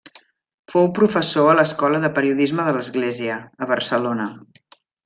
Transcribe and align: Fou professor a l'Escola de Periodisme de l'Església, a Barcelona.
Fou 0.73 0.89
professor 0.99 1.51
a 1.51 1.55
l'Escola 1.59 2.01
de 2.07 2.11
Periodisme 2.17 2.67
de 2.71 2.75
l'Església, 2.79 3.39
a 3.67 3.73
Barcelona. 3.75 4.33